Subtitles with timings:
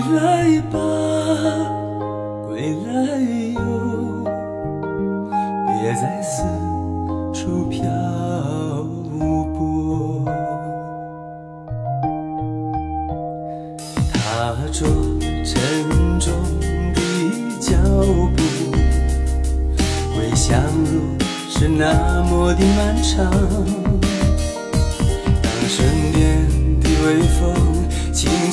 [0.00, 0.78] 来吧，
[2.46, 2.92] 归来
[3.54, 3.60] 哟，
[5.66, 6.42] 别再四
[7.32, 7.80] 处飘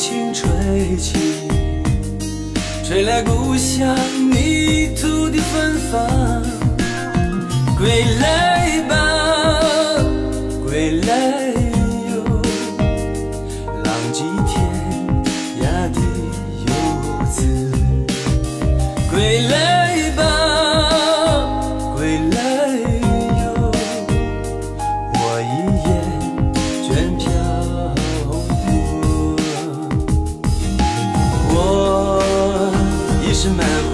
[0.07, 1.17] 轻吹起，
[2.83, 3.97] 吹来故乡
[4.29, 6.43] 泥土的芬芳。
[7.75, 8.44] 归来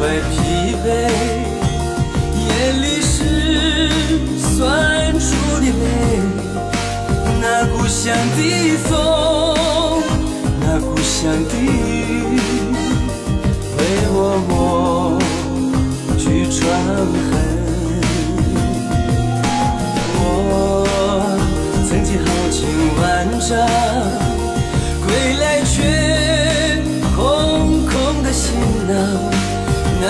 [0.02, 0.34] 是满怀疲
[0.84, 0.86] 惫，
[2.48, 2.50] 眼
[2.82, 3.14] 里是
[4.40, 5.26] 酸楚
[5.60, 5.84] 的泪。
[7.40, 8.02] 那故乡
[8.36, 8.40] 的
[8.86, 8.90] 风，
[10.60, 12.40] 那故乡的雨，
[13.78, 13.80] 为
[14.10, 14.18] 我
[14.50, 14.52] 抹
[16.18, 16.60] 去创
[17.30, 17.30] 痕。
[20.18, 20.24] 我
[21.88, 22.60] 曾经豪情
[23.00, 23.00] 万
[23.40, 23.50] 丈，
[25.06, 25.08] 归
[25.40, 25.76] 来却
[27.16, 27.20] 空
[27.86, 27.92] 空
[28.24, 28.50] 的行
[28.88, 29.41] 囊。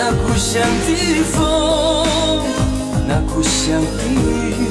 [0.03, 2.41] 那故乡的风，
[3.07, 4.70] 那故乡的雨，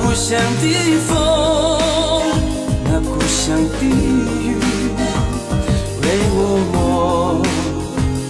[0.00, 0.64] 故乡的
[1.06, 1.10] 风，
[2.84, 4.56] 那故乡的雨，
[6.02, 6.04] 为
[6.34, 6.36] 我
[6.72, 6.74] 抹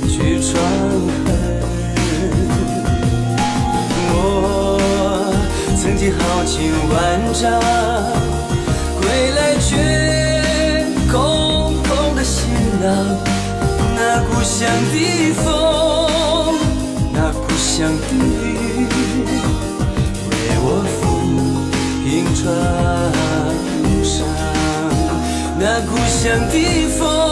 [0.09, 0.51] 去创
[1.25, 1.29] 痕。
[4.15, 4.17] 我
[5.81, 6.53] 曾经豪情
[6.93, 6.95] 万
[7.35, 7.43] 丈，
[9.01, 9.67] 归来却
[11.11, 11.15] 空
[11.83, 12.39] 空的行
[12.83, 12.87] 囊。
[13.95, 14.59] 那故乡
[14.93, 14.95] 的
[15.43, 15.45] 风，
[17.13, 18.87] 那故乡的雨，
[20.31, 20.33] 为
[20.65, 20.67] 我
[22.13, 22.45] 迎春
[24.05, 24.27] 赏
[25.59, 27.32] 那故乡的风